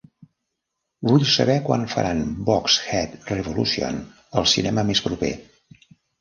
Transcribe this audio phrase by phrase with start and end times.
[1.09, 4.01] Vull saber quan faran Box Head Revolution
[4.41, 5.33] al cinema més proper